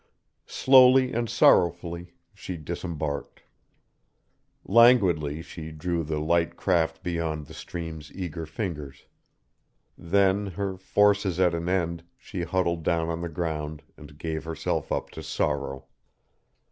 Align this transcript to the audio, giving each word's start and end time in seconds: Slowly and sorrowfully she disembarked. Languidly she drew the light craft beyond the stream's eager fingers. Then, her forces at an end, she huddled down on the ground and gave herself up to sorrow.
Slowly 0.47 1.13
and 1.13 1.29
sorrowfully 1.29 2.15
she 2.33 2.57
disembarked. 2.57 3.43
Languidly 4.65 5.43
she 5.43 5.71
drew 5.71 6.03
the 6.03 6.17
light 6.19 6.55
craft 6.57 7.03
beyond 7.03 7.45
the 7.45 7.53
stream's 7.53 8.11
eager 8.13 8.47
fingers. 8.47 9.05
Then, 9.95 10.47
her 10.47 10.75
forces 10.75 11.39
at 11.39 11.53
an 11.53 11.69
end, 11.69 12.03
she 12.17 12.41
huddled 12.41 12.81
down 12.81 13.09
on 13.09 13.21
the 13.21 13.29
ground 13.29 13.83
and 13.95 14.17
gave 14.17 14.43
herself 14.43 14.91
up 14.91 15.11
to 15.11 15.21
sorrow. 15.21 15.85